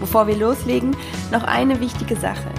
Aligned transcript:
Bevor 0.00 0.26
wir 0.26 0.36
loslegen, 0.36 0.96
noch 1.32 1.42
eine 1.42 1.80
wichtige 1.80 2.16
Sache. 2.16 2.50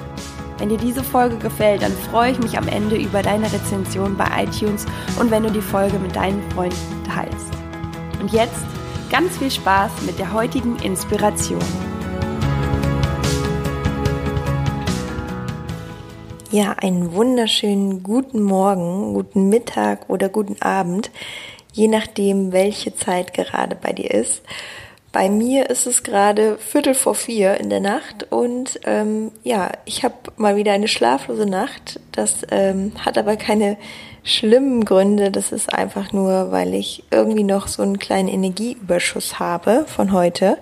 Wenn 0.58 0.70
dir 0.70 0.78
diese 0.78 1.04
Folge 1.04 1.38
gefällt, 1.38 1.84
dann 1.84 1.92
freue 1.92 2.32
ich 2.32 2.40
mich 2.40 2.58
am 2.58 2.68
Ende 2.68 2.96
über 2.96 3.22
deine 3.22 3.52
Rezension 3.52 4.18
bei 4.18 4.26
iTunes 4.44 4.86
und 5.20 5.30
wenn 5.30 5.44
du 5.44 5.52
die 5.52 5.62
Folge 5.62 6.00
mit 6.00 6.16
deinen 6.16 6.42
Freunden 6.52 7.04
teilst. 7.08 7.48
Und 8.20 8.32
jetzt 8.34 8.66
ganz 9.12 9.38
viel 9.38 9.52
Spaß 9.52 9.92
mit 10.06 10.18
der 10.18 10.34
heutigen 10.34 10.76
Inspiration. 10.78 11.62
Ja, 16.50 16.72
einen 16.82 17.14
wunderschönen 17.14 18.04
guten 18.04 18.42
Morgen, 18.42 19.14
guten 19.14 19.50
Mittag 19.50 20.10
oder 20.10 20.30
guten 20.30 20.60
Abend, 20.62 21.12
je 21.74 21.88
nachdem, 21.88 22.52
welche 22.52 22.96
Zeit 22.96 23.34
gerade 23.34 23.76
bei 23.76 23.94
dir 23.94 24.10
ist. 24.10 24.42
Bei 25.18 25.30
mir 25.30 25.72
ist 25.72 25.88
es 25.88 26.04
gerade 26.04 26.60
Viertel 26.60 26.94
vor 26.94 27.16
vier 27.16 27.60
in 27.60 27.72
der 27.72 27.80
Nacht 27.80 28.32
und 28.32 28.80
ähm, 28.84 29.32
ja, 29.44 29.72
ich 29.86 30.04
habe 30.04 30.14
mal 30.36 30.58
wieder 30.58 30.74
eine 30.74 30.88
schlaflose 30.88 31.48
Nacht. 31.48 32.00
Das 32.12 32.46
ähm, 32.52 32.92
hat 33.04 33.18
aber 33.18 33.36
keine 33.36 33.78
schlimmen 34.22 34.86
Gründe. 34.86 35.32
Das 35.32 35.52
ist 35.52 35.74
einfach 35.74 36.14
nur, 36.14 36.52
weil 36.52 36.76
ich 36.76 37.04
irgendwie 37.10 37.44
noch 37.44 37.68
so 37.68 37.82
einen 37.82 37.98
kleinen 37.98 38.28
Energieüberschuss 38.28 39.40
habe 39.40 39.86
von 39.88 40.12
heute. 40.12 40.60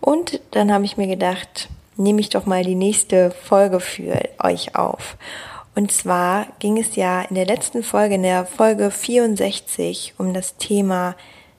Und 0.00 0.38
dann 0.52 0.72
habe 0.72 0.84
ich 0.84 0.96
mir 0.96 1.08
gedacht, 1.08 1.68
nehme 1.96 2.20
ich 2.20 2.28
doch 2.28 2.46
mal 2.46 2.62
die 2.62 2.76
nächste 2.76 3.32
Folge 3.32 3.80
für 3.80 4.20
euch 4.40 4.76
auf. 4.76 5.16
Und 5.74 5.90
zwar 5.90 6.46
ging 6.60 6.78
es 6.78 6.94
ja 6.94 7.22
in 7.22 7.34
der 7.34 7.46
letzten 7.46 7.82
Folge, 7.82 8.14
in 8.14 8.22
der 8.22 8.46
Folge 8.46 8.92
64, 8.92 10.14
um 10.18 10.32
das 10.34 10.56
Thema 10.56 11.16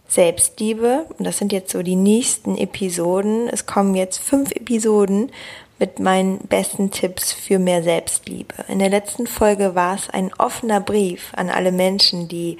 Selbstliebe. 0.09 1.05
Und 1.17 1.25
das 1.25 1.37
sind 1.37 1.53
jetzt 1.53 1.71
so 1.71 1.81
die 1.81 1.95
nächsten 1.95 2.57
Episoden. 2.57 3.47
Es 3.49 3.65
kommen 3.65 3.95
jetzt 3.95 4.19
fünf 4.19 4.51
Episoden 4.51 5.31
mit 5.79 5.99
meinen 5.99 6.39
besten 6.39 6.91
Tipps 6.91 7.31
für 7.31 7.57
mehr 7.57 7.83
Selbstliebe. 7.83 8.53
In 8.67 8.79
der 8.79 8.89
letzten 8.89 9.27
Folge 9.27 9.75
war 9.75 9.95
es 9.95 10.09
ein 10.09 10.33
offener 10.33 10.81
Brief 10.81 11.31
an 11.35 11.49
alle 11.49 11.71
Menschen, 11.71 12.27
die 12.27 12.57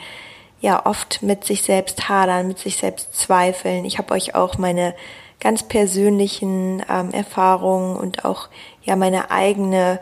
ja 0.62 0.86
oft 0.86 1.22
mit 1.22 1.44
sich 1.44 1.64
selbst 1.64 2.08
hadern, 2.08 2.48
mit 2.48 2.60
sich 2.60 2.78
selbst 2.78 3.14
zweifeln. 3.14 3.84
Ich 3.86 3.98
habe 3.98 4.14
euch 4.14 4.36
auch 4.36 4.58
meine 4.58 4.94
ganz 5.40 5.64
persönlichen 5.64 6.84
ähm, 6.90 7.12
Erfahrungen 7.12 7.96
und 7.98 8.26
auch 8.26 8.50
ja 8.84 8.96
meine 8.96 9.32
eigene 9.32 10.00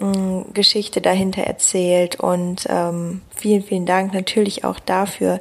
ähm, 0.00 0.46
Geschichte 0.54 1.00
dahinter 1.00 1.42
erzählt 1.42 2.20
und 2.20 2.66
ähm, 2.68 3.22
vielen, 3.34 3.62
vielen 3.62 3.86
Dank 3.86 4.14
natürlich 4.14 4.64
auch 4.64 4.78
dafür, 4.78 5.40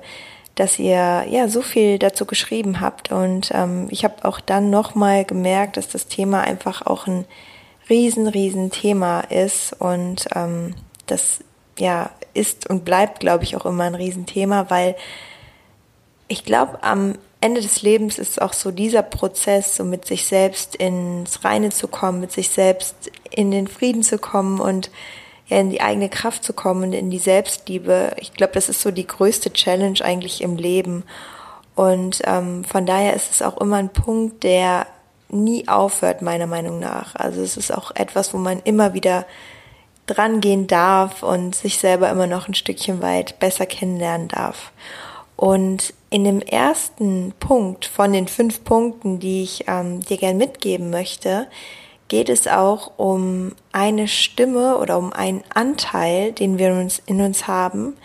dass 0.58 0.80
ihr 0.80 1.25
ja 1.30 1.47
so 1.47 1.61
viel 1.61 2.00
dazu 2.00 2.25
geschrieben 2.25 2.81
habt. 2.81 3.11
Und 3.11 3.52
ähm, 3.53 3.88
ich 3.91 4.03
habe 4.03 4.25
auch 4.25 4.39
dann 4.39 4.69
nochmal 4.69 5.23
gemerkt, 5.23 5.77
dass 5.77 5.88
das 5.88 6.08
Thema 6.08 6.41
einfach 6.41 6.86
auch 6.86 7.05
ein 7.05 7.25
riesen, 7.89 8.27
riesen 8.27 8.72
Thema 8.72 9.22
ist. 9.22 9.73
Und 9.80 10.27
ähm, 10.36 10.73
das 11.05 11.41
ja 11.77 12.09
ist 12.33 12.69
und 12.69 12.86
bleibt, 12.86 13.19
glaube 13.19 13.43
ich, 13.43 13.55
auch 13.55 13.65
immer 13.65 13.83
ein 13.83 13.95
Riesenthema, 13.95 14.70
weil 14.70 14.95
ich 16.27 16.43
glaube, 16.43 16.83
am 16.83 17.15
Ende 17.39 17.61
des 17.61 17.83
Lebens 17.83 18.17
ist 18.17 18.42
auch 18.42 18.54
so 18.54 18.71
dieser 18.71 19.04
Prozess, 19.04 19.76
so 19.76 19.83
mit 19.83 20.05
sich 20.05 20.26
selbst 20.26 20.76
ins 20.76 21.43
Reine 21.43 21.70
zu 21.70 21.87
kommen, 21.87 22.20
mit 22.20 22.31
sich 22.31 22.49
selbst 22.49 23.11
in 23.30 23.52
den 23.52 23.67
Frieden 23.67 24.02
zu 24.02 24.17
kommen 24.17 24.60
und 24.60 24.89
ja, 25.47 25.59
in 25.59 25.69
die 25.69 25.81
eigene 25.81 26.09
Kraft 26.09 26.43
zu 26.43 26.53
kommen 26.53 26.93
in 26.93 27.09
die 27.09 27.19
Selbstliebe. 27.19 28.11
Ich 28.17 28.33
glaube, 28.33 28.53
das 28.53 28.69
ist 28.69 28.81
so 28.81 28.91
die 28.91 29.08
größte 29.08 29.52
Challenge 29.53 29.99
eigentlich 30.02 30.41
im 30.41 30.58
Leben. 30.58 31.03
Und 31.75 32.21
ähm, 32.25 32.63
von 32.63 32.85
daher 32.85 33.13
ist 33.13 33.31
es 33.31 33.41
auch 33.41 33.57
immer 33.57 33.77
ein 33.77 33.89
Punkt, 33.89 34.43
der 34.43 34.87
nie 35.30 35.67
aufhört, 35.67 36.21
meiner 36.21 36.47
Meinung 36.47 36.80
nach. 36.80 37.15
Also 37.15 37.41
es 37.41 37.57
ist 37.57 37.73
auch 37.73 37.91
etwas, 37.95 38.33
wo 38.33 38.37
man 38.37 38.61
immer 38.63 38.93
wieder 38.93 39.25
dran 40.05 40.39
gehen 40.39 40.67
darf 40.67 41.21
und 41.21 41.53
sich 41.53 41.77
selber 41.77 42.09
immer 42.09 42.27
noch 42.27 42.47
ein 42.47 42.53
Stückchen 42.53 43.02
weit 43.02 43.39
besser 43.39 43.65
kennenlernen 43.65 44.30
darf. 44.30 44.71
Und 45.36 45.93
in 46.09 46.23
dem 46.23 46.41
ersten 46.41 47.33
Punkt 47.39 47.86
von 47.86 48.13
den 48.13 48.27
fünf 48.27 48.63
Punkten, 48.63 49.19
die 49.19 49.43
ich 49.43 49.65
ähm, 49.67 49.99
dir 49.99 50.17
gern 50.17 50.37
mitgeben 50.37 50.89
möchte, 50.89 51.47
geht 52.07 52.29
es 52.29 52.47
auch 52.47 52.91
um 52.97 53.53
eine 53.71 54.07
Stimme 54.07 54.77
oder 54.77 54.97
um 54.97 55.13
einen 55.13 55.43
Anteil, 55.53 56.31
den 56.31 56.57
wir 56.57 56.71
uns 56.71 57.01
in 57.05 57.21
uns 57.21 57.47
haben, 57.47 57.97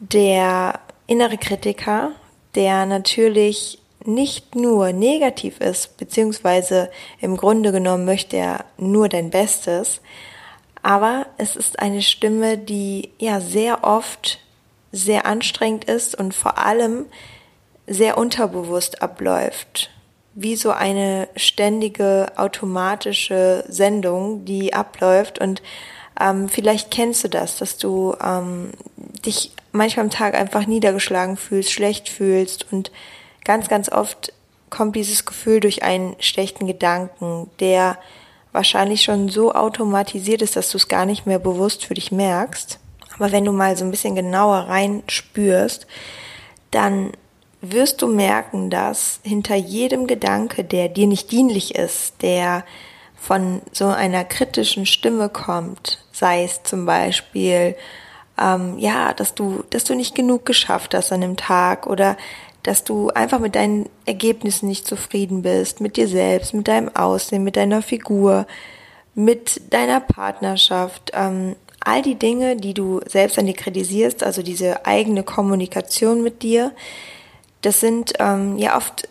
der 0.00 0.80
innere 1.06 1.38
Kritiker, 1.38 2.12
der 2.54 2.86
natürlich 2.86 3.78
nicht 4.04 4.54
nur 4.54 4.92
negativ 4.92 5.60
ist, 5.60 5.96
beziehungsweise 5.98 6.90
im 7.20 7.36
Grunde 7.36 7.72
genommen 7.72 8.04
möchte 8.04 8.36
er 8.36 8.64
nur 8.76 9.08
dein 9.08 9.30
Bestes, 9.30 10.00
aber 10.82 11.26
es 11.36 11.56
ist 11.56 11.80
eine 11.80 12.02
Stimme, 12.02 12.56
die 12.56 13.10
ja 13.18 13.40
sehr 13.40 13.84
oft 13.84 14.38
sehr 14.92 15.26
anstrengend 15.26 15.84
ist 15.84 16.14
und 16.14 16.34
vor 16.34 16.58
allem 16.58 17.06
sehr 17.86 18.16
unterbewusst 18.16 19.02
abläuft 19.02 19.90
wie 20.40 20.54
so 20.54 20.70
eine 20.70 21.28
ständige 21.34 22.32
automatische 22.36 23.64
Sendung, 23.68 24.44
die 24.44 24.72
abläuft 24.72 25.40
und 25.40 25.62
ähm, 26.20 26.48
vielleicht 26.48 26.90
kennst 26.90 27.24
du 27.24 27.28
das, 27.28 27.58
dass 27.58 27.76
du 27.76 28.14
ähm, 28.22 28.70
dich 29.24 29.52
manchmal 29.72 30.06
am 30.06 30.10
Tag 30.10 30.34
einfach 30.34 30.66
niedergeschlagen 30.66 31.36
fühlst, 31.36 31.72
schlecht 31.72 32.08
fühlst 32.08 32.72
und 32.72 32.92
ganz, 33.44 33.68
ganz 33.68 33.90
oft 33.90 34.32
kommt 34.70 34.94
dieses 34.94 35.24
Gefühl 35.24 35.58
durch 35.58 35.82
einen 35.82 36.14
schlechten 36.20 36.66
Gedanken, 36.66 37.50
der 37.58 37.98
wahrscheinlich 38.52 39.02
schon 39.02 39.28
so 39.28 39.52
automatisiert 39.52 40.42
ist, 40.42 40.54
dass 40.54 40.70
du 40.70 40.76
es 40.78 40.88
gar 40.88 41.04
nicht 41.04 41.26
mehr 41.26 41.38
bewusst 41.38 41.84
für 41.84 41.94
dich 41.94 42.12
merkst. 42.12 42.78
Aber 43.16 43.32
wenn 43.32 43.44
du 43.44 43.52
mal 43.52 43.76
so 43.76 43.84
ein 43.84 43.90
bisschen 43.90 44.14
genauer 44.14 44.68
reinspürst, 44.68 45.86
dann 46.70 47.12
wirst 47.60 48.02
du 48.02 48.06
merken, 48.06 48.70
dass 48.70 49.20
hinter 49.22 49.56
jedem 49.56 50.06
Gedanke, 50.06 50.64
der 50.64 50.88
dir 50.88 51.06
nicht 51.06 51.30
dienlich 51.30 51.74
ist, 51.74 52.22
der 52.22 52.64
von 53.16 53.62
so 53.72 53.86
einer 53.86 54.24
kritischen 54.24 54.86
Stimme 54.86 55.28
kommt, 55.28 55.98
sei 56.12 56.44
es 56.44 56.62
zum 56.62 56.86
Beispiel, 56.86 57.74
ähm, 58.40 58.78
ja, 58.78 59.12
dass 59.12 59.34
du, 59.34 59.64
dass 59.70 59.84
du 59.84 59.94
nicht 59.94 60.14
genug 60.14 60.46
geschafft 60.46 60.94
hast 60.94 61.10
an 61.12 61.20
dem 61.20 61.36
Tag 61.36 61.86
oder 61.86 62.16
dass 62.62 62.84
du 62.84 63.08
einfach 63.10 63.40
mit 63.40 63.54
deinen 63.54 63.88
Ergebnissen 64.06 64.68
nicht 64.68 64.86
zufrieden 64.86 65.42
bist, 65.42 65.80
mit 65.80 65.96
dir 65.96 66.06
selbst, 66.06 66.54
mit 66.54 66.68
deinem 66.68 66.94
Aussehen, 66.94 67.42
mit 67.42 67.56
deiner 67.56 67.82
Figur, 67.82 68.46
mit 69.14 69.72
deiner 69.72 70.00
Partnerschaft, 70.00 71.10
ähm, 71.14 71.56
all 71.80 72.02
die 72.02 72.16
Dinge, 72.16 72.56
die 72.56 72.74
du 72.74 73.00
selbst 73.06 73.38
an 73.38 73.46
dir 73.46 73.54
kritisierst, 73.54 74.22
also 74.22 74.42
diese 74.42 74.86
eigene 74.86 75.22
Kommunikation 75.22 76.22
mit 76.22 76.42
dir, 76.42 76.72
das 77.62 77.80
sind 77.80 78.14
ähm, 78.18 78.58
ja 78.58 78.76
oft 78.76 79.08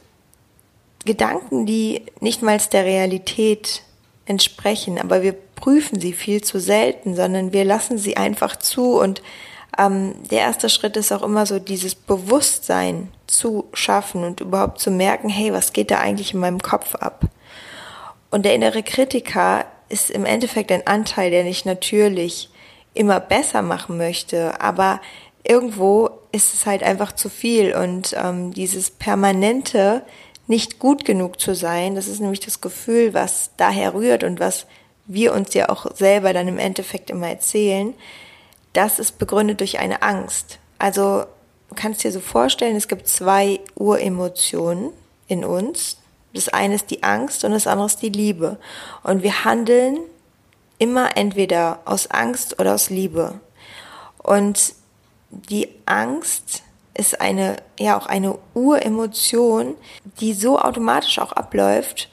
Gedanken, 1.05 1.65
die 1.65 2.01
nicht 2.19 2.41
mal 2.41 2.57
der 2.71 2.85
Realität 2.85 3.83
entsprechen, 4.25 4.99
aber 4.99 5.21
wir 5.21 5.33
prüfen 5.33 5.99
sie 5.99 6.13
viel 6.13 6.43
zu 6.43 6.59
selten, 6.59 7.15
sondern 7.15 7.53
wir 7.53 7.65
lassen 7.65 7.97
sie 7.97 8.17
einfach 8.17 8.55
zu 8.57 8.99
und 8.99 9.21
ähm, 9.77 10.15
der 10.29 10.39
erste 10.39 10.69
Schritt 10.69 10.97
ist 10.97 11.11
auch 11.11 11.23
immer 11.23 11.45
so 11.45 11.59
dieses 11.59 11.95
Bewusstsein 11.95 13.09
zu 13.27 13.65
schaffen 13.73 14.23
und 14.23 14.41
überhaupt 14.41 14.79
zu 14.79 14.91
merken, 14.91 15.29
hey, 15.29 15.53
was 15.53 15.73
geht 15.73 15.91
da 15.91 15.99
eigentlich 15.99 16.33
in 16.33 16.39
meinem 16.39 16.61
Kopf 16.61 16.95
ab? 16.95 17.25
Und 18.29 18.43
der 18.45 18.55
innere 18.55 18.83
Kritiker 18.83 19.65
ist 19.89 20.09
im 20.09 20.25
Endeffekt 20.25 20.71
ein 20.71 20.85
Anteil, 20.85 21.31
der 21.31 21.43
nicht 21.43 21.65
natürlich 21.65 22.49
immer 22.93 23.19
besser 23.19 23.61
machen 23.61 23.97
möchte, 23.97 24.59
aber 24.59 24.99
irgendwo 25.43 26.09
ist 26.37 26.53
es 26.53 26.65
halt 26.65 26.83
einfach 26.83 27.11
zu 27.11 27.29
viel 27.29 27.75
und 27.75 28.15
ähm, 28.17 28.53
dieses 28.53 28.91
permanente 28.91 30.03
nicht 30.47 30.79
gut 30.79 31.03
genug 31.03 31.39
zu 31.39 31.53
sein, 31.55 31.95
das 31.95 32.07
ist 32.07 32.21
nämlich 32.21 32.39
das 32.39 32.61
Gefühl, 32.61 33.13
was 33.13 33.51
daher 33.57 33.93
rührt 33.93 34.23
und 34.23 34.39
was 34.39 34.65
wir 35.05 35.33
uns 35.33 35.53
ja 35.53 35.69
auch 35.69 35.93
selber 35.95 36.33
dann 36.33 36.47
im 36.47 36.57
Endeffekt 36.59 37.09
immer 37.09 37.27
erzählen, 37.27 37.93
das 38.73 38.99
ist 38.99 39.17
begründet 39.17 39.59
durch 39.59 39.79
eine 39.79 40.01
Angst. 40.03 40.59
Also 40.79 41.25
du 41.69 41.75
kannst 41.75 42.03
dir 42.03 42.11
so 42.11 42.19
vorstellen, 42.19 42.75
es 42.75 42.87
gibt 42.87 43.07
zwei 43.07 43.59
Uremotionen 43.75 44.91
in 45.27 45.43
uns. 45.43 45.97
Das 46.33 46.49
eine 46.49 46.75
ist 46.75 46.91
die 46.91 47.03
Angst 47.03 47.43
und 47.43 47.51
das 47.51 47.67
andere 47.67 47.87
ist 47.87 48.01
die 48.01 48.09
Liebe. 48.09 48.59
Und 49.03 49.23
wir 49.23 49.43
handeln 49.43 49.97
immer 50.77 51.17
entweder 51.17 51.79
aus 51.85 52.11
Angst 52.11 52.59
oder 52.59 52.75
aus 52.75 52.89
Liebe. 52.89 53.39
Und 54.21 54.73
die 55.29 55.66
Angst 55.87 56.63
ist 56.93 57.21
eine, 57.21 57.57
ja, 57.79 57.97
auch 57.97 58.07
eine 58.07 58.37
Uremotion, 58.53 59.75
die 60.19 60.33
so 60.33 60.59
automatisch 60.59 61.19
auch 61.19 61.31
abläuft 61.31 62.09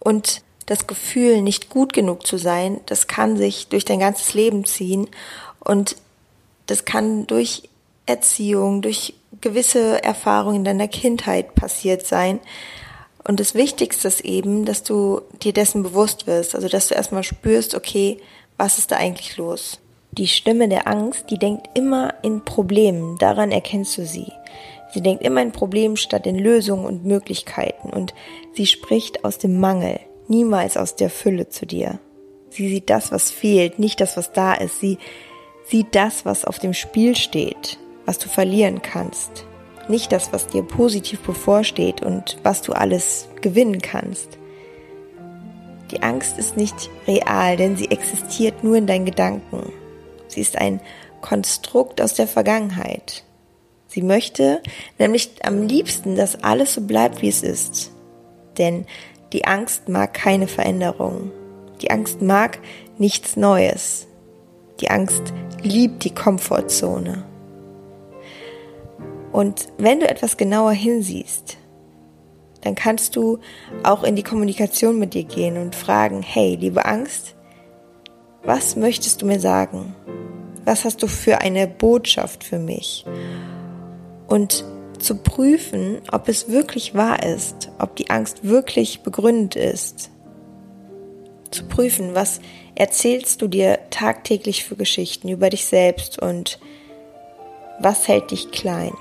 und 0.00 0.42
das 0.66 0.86
Gefühl, 0.88 1.42
nicht 1.42 1.70
gut 1.70 1.92
genug 1.92 2.26
zu 2.26 2.38
sein, 2.38 2.80
das 2.86 3.06
kann 3.06 3.36
sich 3.36 3.68
durch 3.68 3.84
dein 3.84 4.00
ganzes 4.00 4.34
Leben 4.34 4.64
ziehen 4.64 5.08
und 5.60 5.96
das 6.66 6.84
kann 6.84 7.26
durch 7.28 7.68
Erziehung, 8.06 8.82
durch 8.82 9.14
gewisse 9.40 10.02
Erfahrungen 10.02 10.56
in 10.56 10.64
deiner 10.64 10.88
Kindheit 10.88 11.54
passiert 11.54 12.06
sein. 12.06 12.40
Und 13.24 13.40
das 13.40 13.54
Wichtigste 13.54 14.08
ist 14.08 14.20
eben, 14.20 14.64
dass 14.64 14.82
du 14.82 15.22
dir 15.42 15.52
dessen 15.52 15.82
bewusst 15.82 16.26
wirst, 16.26 16.54
also 16.54 16.68
dass 16.68 16.88
du 16.88 16.94
erstmal 16.94 17.24
spürst, 17.24 17.74
okay, 17.74 18.20
was 18.56 18.78
ist 18.78 18.92
da 18.92 18.96
eigentlich 18.96 19.36
los? 19.36 19.78
Die 20.18 20.28
Stimme 20.28 20.68
der 20.68 20.88
Angst, 20.88 21.30
die 21.30 21.36
denkt 21.36 21.68
immer 21.74 22.14
in 22.22 22.42
Problemen, 22.42 23.18
daran 23.18 23.52
erkennst 23.52 23.98
du 23.98 24.06
sie. 24.06 24.32
Sie 24.94 25.02
denkt 25.02 25.22
immer 25.22 25.42
in 25.42 25.52
Problemen 25.52 25.98
statt 25.98 26.26
in 26.26 26.38
Lösungen 26.38 26.86
und 26.86 27.04
Möglichkeiten 27.04 27.90
und 27.90 28.14
sie 28.54 28.64
spricht 28.64 29.26
aus 29.26 29.36
dem 29.36 29.60
Mangel, 29.60 30.00
niemals 30.26 30.78
aus 30.78 30.96
der 30.96 31.10
Fülle 31.10 31.50
zu 31.50 31.66
dir. 31.66 31.98
Sie 32.48 32.68
sieht 32.70 32.88
das, 32.88 33.12
was 33.12 33.30
fehlt, 33.30 33.78
nicht 33.78 34.00
das, 34.00 34.16
was 34.16 34.32
da 34.32 34.54
ist. 34.54 34.80
Sie 34.80 34.96
sieht 35.66 35.94
das, 35.94 36.24
was 36.24 36.46
auf 36.46 36.58
dem 36.58 36.72
Spiel 36.72 37.14
steht, 37.14 37.78
was 38.06 38.18
du 38.18 38.30
verlieren 38.30 38.80
kannst. 38.80 39.44
Nicht 39.86 40.12
das, 40.12 40.32
was 40.32 40.46
dir 40.46 40.62
positiv 40.62 41.20
bevorsteht 41.20 42.02
und 42.02 42.38
was 42.42 42.62
du 42.62 42.72
alles 42.72 43.28
gewinnen 43.42 43.82
kannst. 43.82 44.38
Die 45.90 46.02
Angst 46.02 46.38
ist 46.38 46.56
nicht 46.56 46.88
real, 47.06 47.58
denn 47.58 47.76
sie 47.76 47.90
existiert 47.90 48.64
nur 48.64 48.76
in 48.76 48.86
deinen 48.86 49.04
Gedanken. 49.04 49.72
Sie 50.28 50.40
ist 50.40 50.56
ein 50.56 50.80
Konstrukt 51.20 52.00
aus 52.00 52.14
der 52.14 52.26
Vergangenheit. 52.26 53.24
Sie 53.88 54.02
möchte 54.02 54.62
nämlich 54.98 55.44
am 55.44 55.66
liebsten, 55.66 56.16
dass 56.16 56.42
alles 56.42 56.74
so 56.74 56.82
bleibt, 56.82 57.22
wie 57.22 57.28
es 57.28 57.42
ist. 57.42 57.92
Denn 58.58 58.86
die 59.32 59.44
Angst 59.44 59.88
mag 59.88 60.14
keine 60.14 60.48
Veränderung. 60.48 61.30
Die 61.82 61.90
Angst 61.90 62.22
mag 62.22 62.58
nichts 62.98 63.36
Neues. 63.36 64.06
Die 64.80 64.90
Angst 64.90 65.22
liebt 65.62 66.04
die 66.04 66.14
Komfortzone. 66.14 67.24
Und 69.32 69.68
wenn 69.78 70.00
du 70.00 70.08
etwas 70.08 70.36
genauer 70.36 70.72
hinsiehst, 70.72 71.58
dann 72.62 72.74
kannst 72.74 73.16
du 73.16 73.38
auch 73.82 74.02
in 74.02 74.16
die 74.16 74.22
Kommunikation 74.22 74.98
mit 74.98 75.14
dir 75.14 75.24
gehen 75.24 75.56
und 75.56 75.74
fragen, 75.74 76.22
hey, 76.22 76.56
liebe 76.56 76.84
Angst, 76.84 77.35
was 78.46 78.76
möchtest 78.76 79.20
du 79.20 79.26
mir 79.26 79.40
sagen? 79.40 79.94
Was 80.64 80.84
hast 80.84 81.02
du 81.02 81.08
für 81.08 81.40
eine 81.40 81.66
Botschaft 81.66 82.44
für 82.44 82.58
mich? 82.58 83.04
Und 84.28 84.64
zu 84.98 85.16
prüfen, 85.16 86.00
ob 86.10 86.28
es 86.28 86.48
wirklich 86.48 86.94
wahr 86.94 87.22
ist, 87.22 87.70
ob 87.78 87.96
die 87.96 88.08
Angst 88.10 88.44
wirklich 88.44 89.00
begründet 89.00 89.56
ist. 89.56 90.10
Zu 91.50 91.64
prüfen, 91.64 92.14
was 92.14 92.40
erzählst 92.74 93.42
du 93.42 93.48
dir 93.48 93.78
tagtäglich 93.90 94.64
für 94.64 94.76
Geschichten 94.76 95.28
über 95.28 95.50
dich 95.50 95.66
selbst 95.66 96.20
und 96.20 96.58
was 97.80 98.08
hält 98.08 98.30
dich 98.30 98.50
klein. 98.50 98.92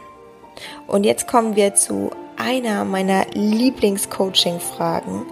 Und 0.88 1.06
jetzt 1.06 1.28
kommen 1.28 1.56
wir 1.56 1.76
zu 1.76 2.12
einer 2.38 2.86
meiner 2.86 3.26
Lieblingscoaching-Fragen. 3.34 5.26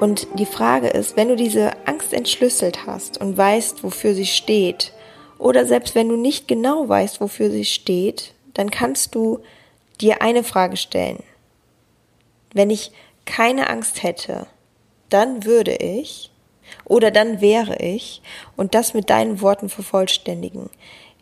Und 0.00 0.28
die 0.38 0.46
Frage 0.46 0.88
ist, 0.88 1.18
wenn 1.18 1.28
du 1.28 1.36
diese 1.36 1.72
Angst 1.86 2.14
entschlüsselt 2.14 2.86
hast 2.86 3.20
und 3.20 3.36
weißt, 3.36 3.84
wofür 3.84 4.14
sie 4.14 4.24
steht, 4.24 4.94
oder 5.38 5.66
selbst 5.66 5.94
wenn 5.94 6.08
du 6.08 6.16
nicht 6.16 6.48
genau 6.48 6.88
weißt, 6.88 7.20
wofür 7.20 7.50
sie 7.50 7.66
steht, 7.66 8.32
dann 8.54 8.70
kannst 8.70 9.14
du 9.14 9.40
dir 10.00 10.22
eine 10.22 10.42
Frage 10.42 10.78
stellen. 10.78 11.22
Wenn 12.54 12.70
ich 12.70 12.92
keine 13.26 13.68
Angst 13.68 14.02
hätte, 14.02 14.46
dann 15.10 15.44
würde 15.44 15.76
ich 15.76 16.30
oder 16.86 17.10
dann 17.10 17.42
wäre 17.42 17.76
ich 17.76 18.22
und 18.56 18.74
das 18.74 18.94
mit 18.94 19.10
deinen 19.10 19.42
Worten 19.42 19.68
vervollständigen. 19.68 20.70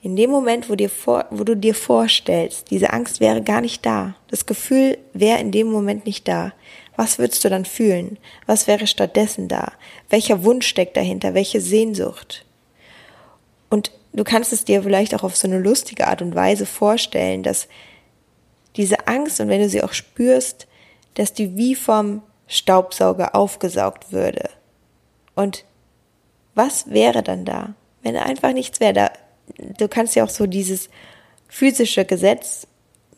In 0.00 0.14
dem 0.14 0.30
Moment, 0.30 0.70
wo, 0.70 0.76
dir 0.76 0.90
vor, 0.90 1.26
wo 1.30 1.44
du 1.44 1.56
dir 1.56 1.74
vorstellst, 1.74 2.70
diese 2.70 2.92
Angst 2.92 3.20
wäre 3.20 3.42
gar 3.42 3.60
nicht 3.60 3.84
da, 3.84 4.14
das 4.28 4.46
Gefühl 4.46 4.98
wäre 5.12 5.40
in 5.40 5.50
dem 5.50 5.70
Moment 5.70 6.06
nicht 6.06 6.28
da, 6.28 6.52
was 6.96 7.18
würdest 7.18 7.44
du 7.44 7.48
dann 7.48 7.64
fühlen? 7.64 8.18
Was 8.46 8.66
wäre 8.66 8.88
stattdessen 8.88 9.46
da? 9.46 9.72
Welcher 10.10 10.42
Wunsch 10.42 10.66
steckt 10.66 10.96
dahinter? 10.96 11.32
Welche 11.32 11.60
Sehnsucht? 11.60 12.44
Und 13.70 13.92
du 14.12 14.24
kannst 14.24 14.52
es 14.52 14.64
dir 14.64 14.82
vielleicht 14.82 15.14
auch 15.14 15.22
auf 15.22 15.36
so 15.36 15.46
eine 15.46 15.58
lustige 15.60 16.08
Art 16.08 16.22
und 16.22 16.34
Weise 16.34 16.66
vorstellen, 16.66 17.44
dass 17.44 17.68
diese 18.76 19.06
Angst 19.06 19.40
und 19.40 19.48
wenn 19.48 19.60
du 19.60 19.68
sie 19.68 19.82
auch 19.82 19.92
spürst, 19.92 20.66
dass 21.14 21.32
die 21.32 21.56
wie 21.56 21.74
vom 21.74 22.22
Staubsauger 22.48 23.34
aufgesaugt 23.34 24.10
würde. 24.12 24.50
Und 25.34 25.64
was 26.54 26.90
wäre 26.90 27.22
dann 27.22 27.44
da, 27.44 27.74
wenn 28.02 28.16
einfach 28.16 28.52
nichts 28.52 28.80
wäre? 28.80 28.92
Da, 28.92 29.10
du 29.56 29.88
kannst 29.88 30.16
ja 30.16 30.24
auch 30.24 30.30
so 30.30 30.46
dieses 30.46 30.88
physische 31.48 32.04
Gesetz 32.04 32.66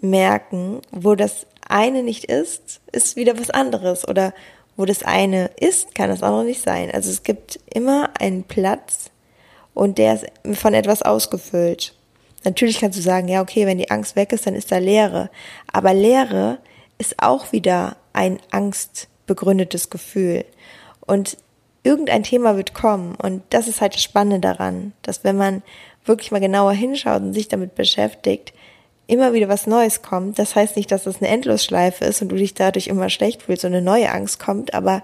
merken, 0.00 0.80
wo 0.90 1.14
das 1.14 1.46
eine 1.68 2.02
nicht 2.02 2.24
ist, 2.24 2.80
ist 2.92 3.16
wieder 3.16 3.38
was 3.38 3.50
anderes. 3.50 4.06
Oder 4.06 4.32
wo 4.76 4.84
das 4.84 5.02
eine 5.02 5.50
ist, 5.58 5.94
kann 5.94 6.08
das 6.08 6.22
andere 6.22 6.44
nicht 6.44 6.62
sein. 6.62 6.90
Also 6.90 7.10
es 7.10 7.22
gibt 7.22 7.60
immer 7.72 8.10
einen 8.18 8.44
Platz 8.44 9.10
und 9.74 9.98
der 9.98 10.14
ist 10.14 10.58
von 10.58 10.74
etwas 10.74 11.02
ausgefüllt. 11.02 11.94
Natürlich 12.44 12.80
kannst 12.80 12.98
du 12.98 13.02
sagen, 13.02 13.28
ja, 13.28 13.42
okay, 13.42 13.66
wenn 13.66 13.78
die 13.78 13.90
Angst 13.90 14.16
weg 14.16 14.32
ist, 14.32 14.46
dann 14.46 14.54
ist 14.54 14.72
da 14.72 14.78
Leere. 14.78 15.30
Aber 15.72 15.92
Leere 15.92 16.58
ist 16.98 17.22
auch 17.22 17.52
wieder 17.52 17.96
ein 18.12 18.40
angstbegründetes 18.50 19.90
Gefühl. 19.90 20.44
Und 21.06 21.36
irgendein 21.82 22.22
Thema 22.22 22.56
wird 22.56 22.74
kommen. 22.74 23.14
Und 23.16 23.42
das 23.50 23.68
ist 23.68 23.80
halt 23.80 23.94
das 23.94 24.02
Spannende 24.02 24.40
daran, 24.40 24.92
dass 25.02 25.24
wenn 25.24 25.36
man 25.36 25.62
wirklich 26.04 26.30
mal 26.30 26.40
genauer 26.40 26.72
hinschaut 26.72 27.22
und 27.22 27.32
sich 27.32 27.48
damit 27.48 27.74
beschäftigt, 27.74 28.52
immer 29.06 29.32
wieder 29.32 29.48
was 29.48 29.66
Neues 29.66 30.02
kommt. 30.02 30.38
Das 30.38 30.54
heißt 30.54 30.76
nicht, 30.76 30.90
dass 30.92 31.04
das 31.04 31.20
eine 31.20 31.28
Endlosschleife 31.28 32.04
ist 32.04 32.22
und 32.22 32.28
du 32.28 32.36
dich 32.36 32.54
dadurch 32.54 32.86
immer 32.86 33.10
schlecht 33.10 33.42
fühlst 33.42 33.64
und 33.64 33.74
eine 33.74 33.82
neue 33.82 34.10
Angst 34.10 34.38
kommt, 34.38 34.72
aber 34.72 35.02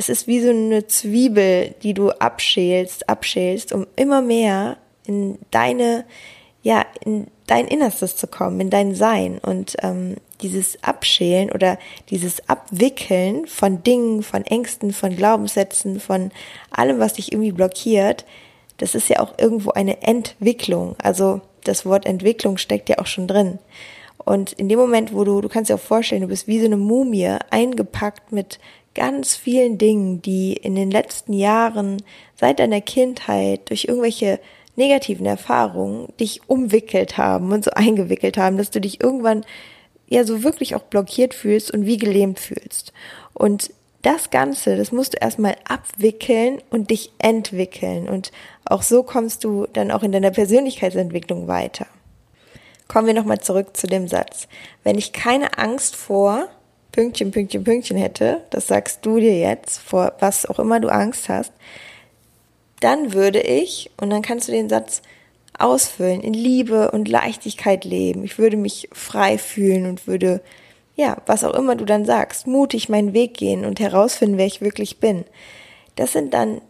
es 0.00 0.08
ist 0.08 0.26
wie 0.26 0.40
so 0.40 0.48
eine 0.48 0.86
Zwiebel, 0.86 1.74
die 1.82 1.92
du 1.92 2.10
abschälst, 2.10 3.08
abschälst, 3.08 3.72
um 3.72 3.86
immer 3.96 4.22
mehr 4.22 4.78
in 5.04 5.38
deine, 5.50 6.06
ja, 6.62 6.86
in 7.04 7.26
dein 7.46 7.66
Innerstes 7.66 8.16
zu 8.16 8.26
kommen, 8.26 8.60
in 8.60 8.70
dein 8.70 8.94
Sein. 8.94 9.38
Und 9.38 9.76
ähm, 9.82 10.16
dieses 10.40 10.82
Abschälen 10.82 11.52
oder 11.52 11.78
dieses 12.08 12.48
Abwickeln 12.48 13.46
von 13.46 13.82
Dingen, 13.82 14.22
von 14.22 14.46
Ängsten, 14.46 14.94
von 14.94 15.14
Glaubenssätzen, 15.14 16.00
von 16.00 16.30
allem, 16.70 16.98
was 16.98 17.14
dich 17.14 17.32
irgendwie 17.32 17.52
blockiert, 17.52 18.24
das 18.80 18.94
ist 18.94 19.08
ja 19.10 19.20
auch 19.20 19.34
irgendwo 19.38 19.72
eine 19.72 20.02
Entwicklung. 20.02 20.96
Also 21.02 21.42
das 21.64 21.84
Wort 21.84 22.06
Entwicklung 22.06 22.56
steckt 22.56 22.88
ja 22.88 22.98
auch 22.98 23.06
schon 23.06 23.28
drin. 23.28 23.58
Und 24.16 24.52
in 24.52 24.68
dem 24.68 24.78
Moment, 24.78 25.14
wo 25.14 25.24
du, 25.24 25.42
du 25.42 25.48
kannst 25.48 25.70
dir 25.70 25.74
auch 25.74 25.80
vorstellen, 25.80 26.22
du 26.22 26.28
bist 26.28 26.46
wie 26.46 26.60
so 26.60 26.64
eine 26.64 26.78
Mumie 26.78 27.36
eingepackt 27.50 28.32
mit 28.32 28.58
ganz 28.94 29.36
vielen 29.36 29.76
Dingen, 29.76 30.22
die 30.22 30.54
in 30.54 30.74
den 30.74 30.90
letzten 30.90 31.34
Jahren 31.34 32.02
seit 32.36 32.58
deiner 32.58 32.80
Kindheit 32.80 33.68
durch 33.68 33.84
irgendwelche 33.84 34.40
negativen 34.76 35.26
Erfahrungen 35.26 36.08
dich 36.18 36.48
umwickelt 36.48 37.18
haben 37.18 37.52
und 37.52 37.64
so 37.64 37.72
eingewickelt 37.72 38.38
haben, 38.38 38.56
dass 38.56 38.70
du 38.70 38.80
dich 38.80 39.02
irgendwann 39.02 39.44
ja 40.08 40.24
so 40.24 40.42
wirklich 40.42 40.74
auch 40.74 40.82
blockiert 40.82 41.34
fühlst 41.34 41.70
und 41.70 41.84
wie 41.84 41.98
gelähmt 41.98 42.40
fühlst. 42.40 42.94
Und 43.34 43.72
das 44.02 44.30
Ganze, 44.30 44.76
das 44.76 44.92
musst 44.92 45.14
du 45.14 45.18
erstmal 45.18 45.56
abwickeln 45.68 46.62
und 46.70 46.90
dich 46.90 47.12
entwickeln. 47.18 48.08
Und 48.08 48.32
auch 48.64 48.82
so 48.82 49.02
kommst 49.02 49.44
du 49.44 49.66
dann 49.72 49.90
auch 49.90 50.02
in 50.02 50.12
deiner 50.12 50.30
Persönlichkeitsentwicklung 50.30 51.48
weiter. 51.48 51.86
Kommen 52.88 53.06
wir 53.06 53.14
nochmal 53.14 53.40
zurück 53.40 53.76
zu 53.76 53.86
dem 53.86 54.08
Satz. 54.08 54.48
Wenn 54.82 54.98
ich 54.98 55.12
keine 55.12 55.58
Angst 55.58 55.96
vor 55.96 56.48
Pünktchen, 56.92 57.30
Pünktchen, 57.30 57.62
Pünktchen 57.62 57.96
hätte, 57.96 58.42
das 58.50 58.66
sagst 58.66 59.06
du 59.06 59.20
dir 59.20 59.38
jetzt, 59.38 59.78
vor 59.78 60.14
was 60.18 60.46
auch 60.46 60.58
immer 60.58 60.80
du 60.80 60.88
Angst 60.88 61.28
hast, 61.28 61.52
dann 62.80 63.12
würde 63.12 63.40
ich, 63.40 63.90
und 64.00 64.10
dann 64.10 64.22
kannst 64.22 64.48
du 64.48 64.52
den 64.52 64.68
Satz 64.68 65.02
ausfüllen, 65.58 66.22
in 66.22 66.32
Liebe 66.32 66.90
und 66.90 67.06
Leichtigkeit 67.06 67.84
leben. 67.84 68.24
Ich 68.24 68.38
würde 68.38 68.56
mich 68.56 68.88
frei 68.92 69.38
fühlen 69.38 69.86
und 69.86 70.06
würde, 70.06 70.40
ja, 70.96 71.16
was 71.26 71.44
auch 71.44 71.54
immer 71.54 71.76
du 71.76 71.84
dann 71.84 72.04
sagst, 72.04 72.46
mutig 72.46 72.88
meinen 72.88 73.12
Weg 73.12 73.34
gehen 73.34 73.64
und 73.64 73.80
herausfinden, 73.80 74.38
wer 74.38 74.46
ich 74.46 74.60
wirklich 74.60 74.98
bin. 74.98 75.24
Das 75.96 76.12
sind 76.12 76.34
dann 76.34 76.60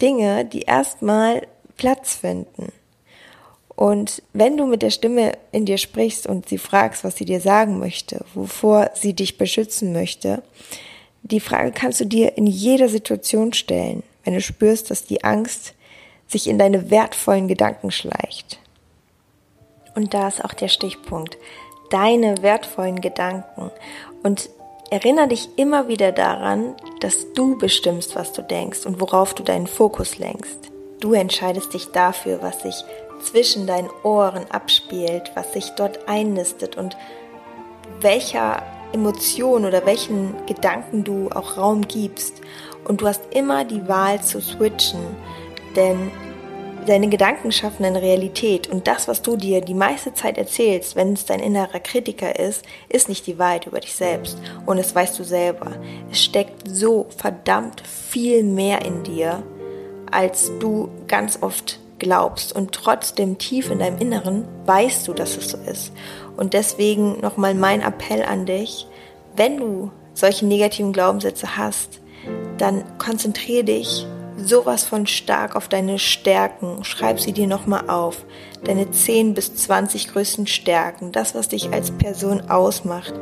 Dinge, 0.00 0.44
die 0.44 0.62
erstmal 0.62 1.46
Platz 1.76 2.14
finden. 2.14 2.72
Und 3.76 4.22
wenn 4.32 4.56
du 4.56 4.66
mit 4.66 4.82
der 4.82 4.90
Stimme 4.90 5.32
in 5.52 5.66
dir 5.66 5.76
sprichst 5.76 6.26
und 6.26 6.48
sie 6.48 6.58
fragst, 6.58 7.04
was 7.04 7.16
sie 7.16 7.26
dir 7.26 7.40
sagen 7.40 7.78
möchte, 7.78 8.24
wovor 8.34 8.90
sie 8.94 9.12
dich 9.12 9.36
beschützen 9.36 9.92
möchte, 9.92 10.42
die 11.22 11.40
Frage 11.40 11.72
kannst 11.72 12.00
du 12.00 12.06
dir 12.06 12.38
in 12.38 12.46
jeder 12.46 12.88
Situation 12.88 13.52
stellen, 13.52 14.02
wenn 14.24 14.34
du 14.34 14.40
spürst, 14.40 14.90
dass 14.90 15.04
die 15.04 15.24
Angst 15.24 15.74
sich 16.26 16.48
in 16.48 16.58
deine 16.58 16.90
wertvollen 16.90 17.48
Gedanken 17.48 17.90
schleicht. 17.90 18.58
Und 19.94 20.14
da 20.14 20.28
ist 20.28 20.44
auch 20.44 20.54
der 20.54 20.68
Stichpunkt. 20.68 21.36
Deine 21.90 22.42
wertvollen 22.42 23.00
Gedanken. 23.00 23.70
Und 24.22 24.48
erinnere 24.90 25.28
dich 25.28 25.48
immer 25.56 25.88
wieder 25.88 26.12
daran, 26.12 26.74
dass 27.00 27.32
du 27.34 27.58
bestimmst, 27.58 28.16
was 28.16 28.32
du 28.32 28.42
denkst 28.42 28.86
und 28.86 29.00
worauf 29.00 29.34
du 29.34 29.42
deinen 29.42 29.66
Fokus 29.66 30.18
lenkst. 30.18 30.70
Du 31.00 31.12
entscheidest 31.12 31.74
dich 31.74 31.86
dafür, 31.92 32.42
was 32.42 32.62
sich 32.62 32.84
zwischen 33.22 33.66
deinen 33.66 33.90
Ohren 34.02 34.50
abspielt, 34.50 35.32
was 35.34 35.52
sich 35.52 35.70
dort 35.70 36.08
einnistet 36.08 36.76
und 36.76 36.96
welcher 38.00 38.62
Emotion 38.92 39.64
oder 39.64 39.84
welchen 39.84 40.34
Gedanken 40.46 41.04
du 41.04 41.28
auch 41.30 41.56
Raum 41.56 41.86
gibst. 41.86 42.40
Und 42.84 43.00
du 43.00 43.08
hast 43.08 43.22
immer 43.34 43.64
die 43.64 43.88
Wahl 43.88 44.22
zu 44.22 44.40
switchen, 44.40 45.00
denn 45.74 46.10
deine 46.86 47.08
Gedanken 47.08 47.52
schaffen 47.52 47.84
eine 47.84 48.00
Realität 48.00 48.68
und 48.68 48.86
das, 48.86 49.08
was 49.08 49.22
du 49.22 49.36
dir 49.36 49.60
die 49.60 49.74
meiste 49.74 50.14
Zeit 50.14 50.38
erzählst, 50.38 50.96
wenn 50.96 51.12
es 51.12 51.24
dein 51.24 51.40
innerer 51.40 51.80
Kritiker 51.80 52.38
ist, 52.38 52.64
ist 52.88 53.08
nicht 53.08 53.26
die 53.26 53.38
Wahrheit 53.38 53.66
über 53.66 53.80
dich 53.80 53.94
selbst 53.94 54.38
und 54.64 54.78
das 54.78 54.94
weißt 54.94 55.18
du 55.18 55.24
selber. 55.24 55.72
Es 56.10 56.22
steckt 56.22 56.68
so 56.68 57.06
verdammt 57.16 57.82
viel 57.86 58.42
mehr 58.42 58.84
in 58.84 59.02
dir, 59.02 59.42
als 60.10 60.50
du 60.60 60.88
ganz 61.08 61.42
oft 61.42 61.78
glaubst 61.98 62.54
und 62.54 62.72
trotzdem 62.72 63.38
tief 63.38 63.70
in 63.70 63.78
deinem 63.78 63.98
Inneren 63.98 64.46
weißt 64.66 65.08
du, 65.08 65.12
dass 65.12 65.36
es 65.36 65.50
so 65.50 65.58
ist. 65.58 65.92
Und 66.36 66.52
deswegen 66.52 67.20
nochmal 67.20 67.54
mein 67.54 67.82
Appell 67.82 68.22
an 68.22 68.46
dich, 68.46 68.86
wenn 69.34 69.56
du 69.56 69.90
solche 70.14 70.46
negativen 70.46 70.92
Glaubenssätze 70.92 71.56
hast, 71.56 72.00
dann 72.58 72.84
konzentriere 72.98 73.64
dich 73.64 74.06
sowas 74.36 74.84
von 74.84 75.06
stark 75.06 75.56
auf 75.56 75.68
deine 75.68 75.98
Stärken. 75.98 76.84
Schreib 76.84 77.20
sie 77.20 77.32
dir 77.32 77.46
nochmal 77.46 77.88
auf. 77.88 78.24
Deine 78.64 78.90
10 78.90 79.34
bis 79.34 79.54
20 79.54 80.08
größten 80.08 80.46
Stärken. 80.46 81.12
Das, 81.12 81.34
was 81.34 81.48
dich 81.48 81.72
als 81.72 81.90
Person 81.90 82.50
ausmacht. 82.50 83.14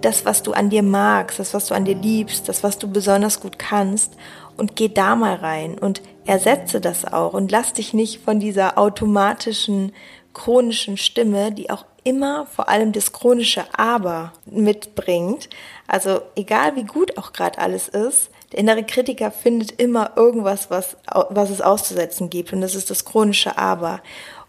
Das, 0.00 0.24
was 0.24 0.42
du 0.42 0.52
an 0.52 0.70
dir 0.70 0.82
magst. 0.82 1.38
Das, 1.38 1.54
was 1.54 1.66
du 1.66 1.74
an 1.74 1.84
dir 1.84 1.94
liebst. 1.94 2.48
Das, 2.48 2.62
was 2.62 2.78
du 2.78 2.88
besonders 2.88 3.40
gut 3.40 3.58
kannst. 3.58 4.14
Und 4.56 4.76
geh 4.76 4.88
da 4.88 5.16
mal 5.16 5.36
rein 5.36 5.78
und 5.78 6.02
ersetze 6.24 6.80
das 6.80 7.04
auch 7.04 7.32
und 7.32 7.50
lass 7.50 7.72
dich 7.72 7.94
nicht 7.94 8.22
von 8.22 8.38
dieser 8.38 8.78
automatischen, 8.78 9.92
chronischen 10.34 10.96
Stimme, 10.96 11.52
die 11.52 11.70
auch 11.70 11.84
immer 12.04 12.46
vor 12.46 12.68
allem 12.68 12.92
das 12.92 13.12
chronische 13.12 13.64
Aber 13.76 14.32
mitbringt. 14.46 15.48
Also 15.86 16.20
egal 16.36 16.76
wie 16.76 16.84
gut 16.84 17.16
auch 17.18 17.32
gerade 17.32 17.58
alles 17.58 17.88
ist, 17.88 18.30
der 18.52 18.58
innere 18.58 18.84
Kritiker 18.84 19.30
findet 19.30 19.80
immer 19.80 20.12
irgendwas, 20.16 20.70
was, 20.70 20.96
was 21.30 21.50
es 21.50 21.60
auszusetzen 21.60 22.30
gibt. 22.30 22.52
Und 22.52 22.60
das 22.60 22.74
ist 22.74 22.90
das 22.90 23.04
chronische 23.04 23.58
Aber. 23.58 24.00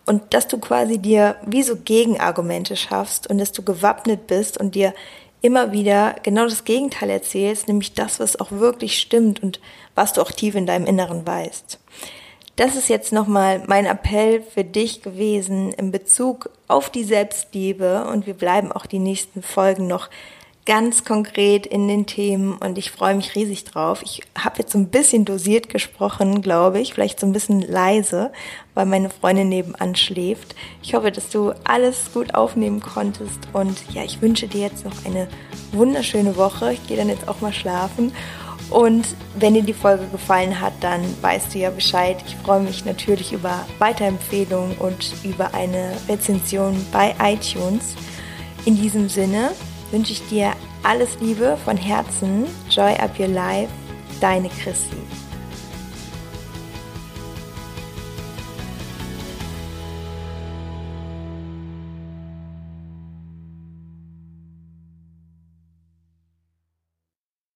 Und 0.05 0.33
dass 0.33 0.48
du 0.48 0.57
quasi 0.57 0.98
dir 0.98 1.38
wie 1.45 1.63
so 1.63 1.77
Gegenargumente 1.77 2.75
schaffst 2.75 3.27
und 3.27 3.38
dass 3.38 3.53
du 3.53 3.63
gewappnet 3.63 4.27
bist 4.27 4.57
und 4.57 4.75
dir 4.75 4.93
immer 5.41 5.72
wieder 5.72 6.15
genau 6.24 6.45
das 6.45 6.63
Gegenteil 6.63 7.10
erzählst, 7.10 7.67
nämlich 7.67 7.93
das, 7.93 8.19
was 8.19 8.39
auch 8.39 8.51
wirklich 8.51 9.00
stimmt 9.00 9.41
und 9.41 9.60
was 9.95 10.13
du 10.13 10.22
auch 10.22 10.31
tief 10.31 10.55
in 10.55 10.65
deinem 10.65 10.86
Inneren 10.86 11.25
weißt. 11.25 11.79
Das 12.55 12.75
ist 12.75 12.88
jetzt 12.88 13.12
nochmal 13.12 13.63
mein 13.67 13.86
Appell 13.86 14.41
für 14.41 14.63
dich 14.63 15.01
gewesen 15.01 15.74
in 15.74 15.91
Bezug 15.91 16.50
auf 16.67 16.89
die 16.89 17.03
Selbstliebe 17.03 18.05
und 18.05 18.27
wir 18.27 18.36
bleiben 18.36 18.72
auch 18.72 18.86
die 18.86 19.00
nächsten 19.00 19.41
Folgen 19.41 19.88
noch 19.88 20.10
ganz 20.65 21.03
konkret 21.03 21.65
in 21.65 21.88
den 21.88 22.05
Themen 22.05 22.58
und 22.58 22.77
ich 22.77 22.91
freue 22.91 23.15
mich 23.15 23.36
riesig 23.36 23.65
drauf. 23.65 24.01
Ich 24.03 24.22
habe 24.38 24.60
jetzt 24.60 24.72
so 24.72 24.77
ein 24.77 24.88
bisschen 24.88 25.25
dosiert 25.25 25.67
gesprochen, 25.70 26.41
glaube 26.41 26.79
ich, 26.79 26.93
vielleicht 26.93 27.20
so 27.20 27.25
ein 27.25 27.34
bisschen 27.34 27.62
leise, 27.62 28.32
weil 28.74 28.86
meine 28.86 29.10
Freundin 29.10 29.50
nebenan 29.50 29.96
schläft. 29.96 30.55
Ich 30.82 30.93
hoffe, 30.93 31.12
dass 31.12 31.29
du 31.29 31.53
alles 31.65 32.12
gut 32.13 32.34
aufnehmen 32.34 32.79
konntest 32.79 33.39
und 33.51 33.77
ja, 33.93 34.03
ich 34.03 34.22
wünsche 34.22 34.48
dir 34.48 34.62
jetzt 34.62 34.86
noch 34.86 35.05
eine 35.05 35.27
wunderschöne 35.74 36.38
Woche. 36.38 36.74
Ich 36.74 36.88
gehe 36.88 36.98
dann 36.98 37.10
jetzt 37.10 37.27
auch 37.27 37.41
mal 37.41 37.53
schlafen 37.53 38.13
und 38.70 39.05
wenn 39.36 39.53
dir 39.53 39.63
die 39.63 39.74
Folge 39.74 40.08
gefallen 40.08 40.60
hat, 40.62 40.74
dann 40.79 41.01
weißt 41.22 41.53
du 41.53 41.60
ja 41.60 41.70
Bescheid. 41.70 42.17
Ich 42.25 42.36
freue 42.38 42.62
mich 42.62 42.86
natürlich 42.86 43.34
über 43.34 43.65
Weiterempfehlungen 43.79 44.77
und 44.77 45.13
über 45.24 45.53
eine 45.53 45.91
Rezension 46.08 46.86
bei 46.91 47.13
iTunes. 47.22 47.96
In 48.65 48.77
diesem 48.77 49.10
Sinne, 49.10 49.51
wünsche 49.93 50.12
ich 50.12 50.27
dir 50.27 50.53
alles 50.81 51.19
Liebe 51.21 51.55
von 51.63 51.77
Herzen. 51.77 52.47
Joy 52.69 52.93
up 52.95 53.17
your 53.19 53.27
life, 53.27 53.71
deine 54.19 54.50
Chrissy. 54.50 54.97